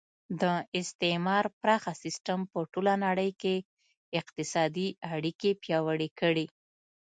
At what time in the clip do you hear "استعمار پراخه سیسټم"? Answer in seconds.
0.79-2.39